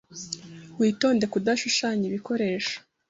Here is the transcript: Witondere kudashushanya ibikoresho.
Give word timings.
Witondere 0.79 1.31
kudashushanya 1.33 2.03
ibikoresho. 2.07 2.75